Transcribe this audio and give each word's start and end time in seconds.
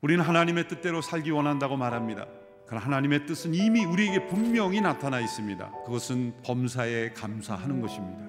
우리는 0.00 0.22
하나님의 0.22 0.68
뜻대로 0.68 1.02
살기 1.02 1.32
원한다고 1.32 1.76
말합니다. 1.76 2.26
그러나 2.66 2.86
하나님의 2.86 3.26
뜻은 3.26 3.52
이미 3.52 3.84
우리에게 3.84 4.28
분명히 4.28 4.80
나타나 4.80 5.18
있습니다. 5.18 5.72
그것은 5.86 6.34
범사에 6.44 7.14
감사하는 7.14 7.80
것입니다. 7.80 8.20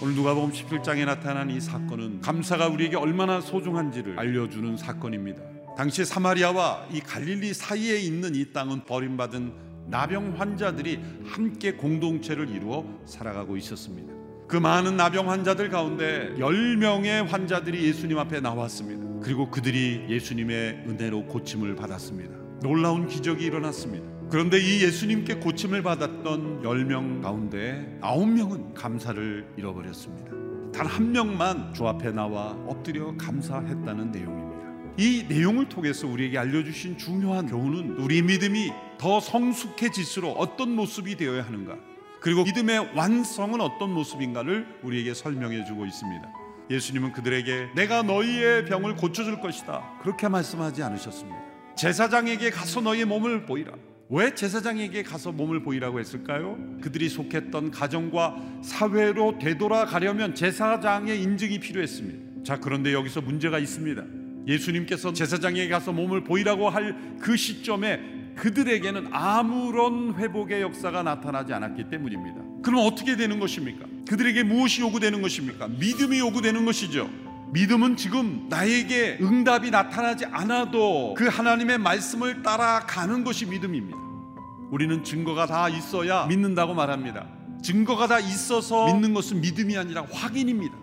오늘 0.00 0.14
누가복음 0.14 0.52
17장에 0.52 1.04
나타난 1.06 1.50
이 1.50 1.60
사건은 1.60 2.20
감사가 2.20 2.68
우리에게 2.68 2.96
얼마나 2.96 3.40
소중한지를 3.40 4.16
알려주는 4.16 4.76
사건입니다. 4.76 5.42
당시 5.76 6.04
사마리아와 6.04 6.86
이 6.92 7.00
갈릴리 7.00 7.52
사이에 7.52 7.98
있는 7.98 8.36
이 8.36 8.52
땅은 8.52 8.84
버림받은 8.84 9.52
나병 9.88 10.34
환자들이 10.38 11.00
함께 11.26 11.72
공동체를 11.72 12.48
이루어 12.48 12.84
살아가고 13.06 13.56
있었습니다. 13.56 14.12
그 14.46 14.56
많은 14.56 14.96
나병 14.96 15.28
환자들 15.30 15.68
가운데 15.68 16.32
10명의 16.38 17.26
환자들이 17.26 17.82
예수님 17.88 18.18
앞에 18.18 18.38
나왔습니다. 18.38 19.07
그리고 19.22 19.50
그들이 19.50 20.06
예수님의 20.08 20.84
은혜로 20.88 21.26
고침을 21.26 21.74
받았습니다. 21.76 22.36
놀라운 22.62 23.06
기적이 23.06 23.44
일어났습니다. 23.44 24.06
그런데 24.30 24.58
이 24.58 24.82
예수님께 24.84 25.36
고침을 25.36 25.82
받았던 25.82 26.62
10명 26.62 27.22
가운데 27.22 27.98
9명은 28.02 28.74
감사를 28.74 29.54
잃어버렸습니다. 29.56 30.30
단 30.72 30.86
한 30.86 31.12
명만 31.12 31.72
주 31.74 31.88
앞에 31.88 32.12
나와 32.12 32.50
엎드려 32.66 33.16
감사했다는 33.16 34.12
내용입니다. 34.12 34.58
이 34.98 35.24
내용을 35.28 35.68
통해서 35.68 36.06
우리에게 36.06 36.38
알려주신 36.38 36.98
중요한 36.98 37.46
교훈은 37.46 37.96
우리 37.98 38.20
믿음이 38.22 38.70
더 38.98 39.20
성숙해질수록 39.20 40.38
어떤 40.38 40.74
모습이 40.74 41.16
되어야 41.16 41.44
하는가 41.44 41.76
그리고 42.20 42.44
믿음의 42.44 42.94
완성은 42.96 43.60
어떤 43.60 43.92
모습인가를 43.94 44.80
우리에게 44.82 45.14
설명해 45.14 45.64
주고 45.64 45.86
있습니다. 45.86 46.47
예수님은 46.70 47.12
그들에게 47.12 47.70
내가 47.74 48.02
너희의 48.02 48.66
병을 48.66 48.96
고쳐줄 48.96 49.40
것이다. 49.40 49.98
그렇게 50.02 50.28
말씀하지 50.28 50.82
않으셨습니다. 50.82 51.38
제사장에게 51.76 52.50
가서 52.50 52.80
너희의 52.80 53.04
몸을 53.06 53.46
보이라. 53.46 53.72
왜 54.10 54.34
제사장에게 54.34 55.02
가서 55.02 55.32
몸을 55.32 55.62
보이라고 55.62 56.00
했을까요? 56.00 56.56
그들이 56.80 57.08
속했던 57.08 57.70
가정과 57.70 58.36
사회로 58.62 59.38
되돌아가려면 59.38 60.34
제사장의 60.34 61.22
인증이 61.22 61.60
필요했습니다. 61.60 62.44
자, 62.44 62.58
그런데 62.58 62.92
여기서 62.94 63.20
문제가 63.20 63.58
있습니다. 63.58 64.02
예수님께서 64.46 65.12
제사장에게 65.12 65.68
가서 65.68 65.92
몸을 65.92 66.24
보이라고 66.24 66.70
할 66.70 66.96
그 67.20 67.36
시점에 67.36 68.00
그들에게는 68.36 69.08
아무런 69.10 70.14
회복의 70.14 70.62
역사가 70.62 71.02
나타나지 71.02 71.52
않았기 71.52 71.90
때문입니다. 71.90 72.36
그럼 72.62 72.86
어떻게 72.86 73.16
되는 73.16 73.38
것입니까? 73.40 73.84
그들에게 74.08 74.42
무엇이 74.42 74.80
요구되는 74.80 75.20
것입니까? 75.22 75.68
믿음이 75.68 76.18
요구되는 76.18 76.64
것이죠. 76.64 77.10
믿음은 77.52 77.96
지금 77.96 78.46
나에게 78.48 79.18
응답이 79.20 79.70
나타나지 79.70 80.26
않아도 80.26 81.14
그 81.16 81.26
하나님의 81.28 81.78
말씀을 81.78 82.42
따라가는 82.42 83.24
것이 83.24 83.46
믿음입니다. 83.46 83.98
우리는 84.70 85.02
증거가 85.04 85.46
다 85.46 85.68
있어야 85.68 86.26
믿는다고 86.26 86.74
말합니다. 86.74 87.26
증거가 87.62 88.06
다 88.06 88.18
있어서 88.18 88.86
믿는 88.92 89.14
것은 89.14 89.40
믿음이 89.40 89.76
아니라 89.76 90.04
확인입니다. 90.10 90.74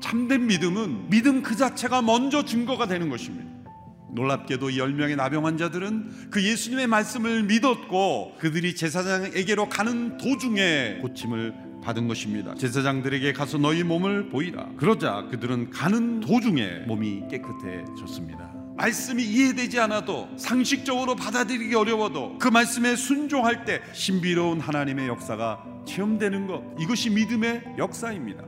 참된 0.00 0.46
믿음은 0.46 1.10
믿음 1.10 1.42
그 1.42 1.56
자체가 1.56 2.02
먼저 2.02 2.44
증거가 2.44 2.86
되는 2.86 3.08
것입니다. 3.08 3.48
놀랍게도 4.12 4.76
열명의 4.76 5.14
나병 5.14 5.46
환자들은 5.46 6.30
그 6.30 6.42
예수님의 6.42 6.88
말씀을 6.88 7.44
믿었고 7.44 8.36
그들이 8.38 8.74
제사장에게로 8.74 9.68
가는 9.68 10.16
도중에 10.16 10.98
고침을 11.02 11.69
받은 11.82 12.08
것입니다. 12.08 12.54
제사장들에게 12.54 13.32
가서 13.32 13.58
너희 13.58 13.82
몸을 13.82 14.28
보이라. 14.28 14.70
그러자 14.76 15.26
그들은 15.30 15.70
가는 15.70 16.20
도중에 16.20 16.84
몸이 16.86 17.24
깨끗해졌습니다. 17.30 18.50
말씀이 18.76 19.22
이해되지 19.22 19.78
않아도 19.80 20.28
상식적으로 20.36 21.14
받아들이기 21.14 21.74
어려워도 21.74 22.38
그 22.38 22.48
말씀에 22.48 22.96
순종할 22.96 23.64
때 23.64 23.82
신비로운 23.92 24.60
하나님의 24.60 25.08
역사가 25.08 25.64
체험되는 25.86 26.46
것 26.46 26.62
이것이 26.78 27.10
믿음의 27.10 27.74
역사입니다. 27.78 28.44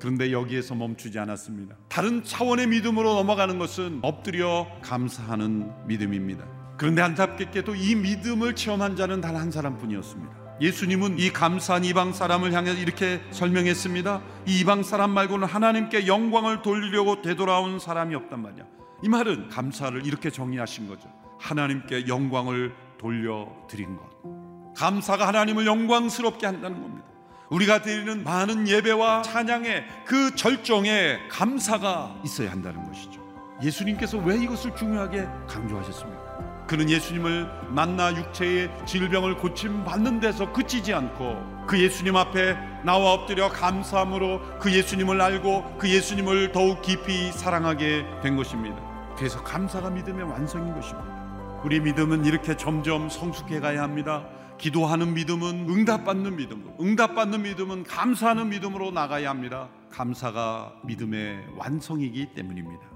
그런데 0.00 0.30
여기에서 0.32 0.74
멈추지 0.74 1.18
않았습니다. 1.18 1.76
다른 1.88 2.22
차원의 2.22 2.66
믿음으로 2.68 3.14
넘어가는 3.14 3.58
것은 3.58 4.00
엎드려 4.02 4.66
감사하는 4.82 5.70
믿음입니다. 5.86 6.44
그런데 6.76 7.00
안타깝게도 7.02 7.74
이 7.76 7.94
믿음을 7.94 8.54
체험한 8.54 8.96
자는 8.96 9.20
단 9.20 9.36
한 9.36 9.50
사람뿐이었습니다. 9.50 10.45
예수님은 10.60 11.18
이 11.18 11.32
감사한 11.32 11.84
이방 11.84 12.12
사람을 12.12 12.52
향해 12.52 12.72
이렇게 12.72 13.20
설명했습니다. 13.30 14.22
이 14.46 14.60
이방 14.60 14.82
사람 14.82 15.10
말고는 15.10 15.46
하나님께 15.46 16.06
영광을 16.06 16.62
돌리려고 16.62 17.20
되돌아온 17.20 17.78
사람이 17.78 18.14
없단 18.14 18.40
말이야. 18.40 18.64
이 19.02 19.08
말은 19.08 19.48
감사를 19.48 20.06
이렇게 20.06 20.30
정의하신 20.30 20.88
거죠. 20.88 21.10
하나님께 21.38 22.08
영광을 22.08 22.74
돌려드린 22.98 23.96
것. 23.96 24.74
감사가 24.74 25.28
하나님을 25.28 25.66
영광스럽게 25.66 26.46
한다는 26.46 26.80
겁니다. 26.80 27.06
우리가 27.50 27.82
드리는 27.82 28.24
많은 28.24 28.66
예배와 28.66 29.22
찬양의 29.22 29.84
그 30.06 30.34
절정에 30.34 31.18
감사가 31.30 32.20
있어야 32.24 32.50
한다는 32.50 32.84
것이죠. 32.86 33.20
예수님께서 33.62 34.18
왜 34.18 34.36
이것을 34.36 34.74
중요하게 34.74 35.26
강조하셨습니까? 35.46 36.45
그는 36.66 36.90
예수님을 36.90 37.48
만나 37.68 38.14
육체의 38.14 38.70
질병을 38.86 39.36
고침 39.36 39.84
받는 39.84 40.20
데서 40.20 40.52
그치지 40.52 40.92
않고 40.92 41.64
그 41.66 41.80
예수님 41.80 42.16
앞에 42.16 42.56
나와 42.84 43.12
엎드려 43.12 43.48
감사함으로 43.48 44.58
그 44.58 44.72
예수님을 44.72 45.20
알고 45.20 45.76
그 45.78 45.88
예수님을 45.88 46.52
더욱 46.52 46.82
깊이 46.82 47.30
사랑하게 47.32 48.04
된 48.22 48.36
것입니다. 48.36 48.76
그래서 49.16 49.42
감사가 49.42 49.90
믿음의 49.90 50.24
완성인 50.24 50.74
것입니다. 50.74 51.16
우리 51.64 51.80
믿음은 51.80 52.24
이렇게 52.24 52.56
점점 52.56 53.08
성숙해 53.08 53.60
가야 53.60 53.82
합니다. 53.82 54.24
기도하는 54.58 55.14
믿음은 55.14 55.68
응답받는 55.68 56.36
믿음으로, 56.36 56.76
응답받는 56.80 57.42
믿음은 57.42 57.84
감사하는 57.84 58.48
믿음으로 58.50 58.90
나가야 58.90 59.28
합니다. 59.30 59.68
감사가 59.90 60.72
믿음의 60.84 61.44
완성이기 61.56 62.34
때문입니다. 62.34 62.95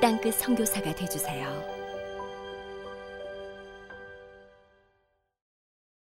땅끝 0.00 0.34
성교사가 0.34 0.94
되주세요 0.94 1.77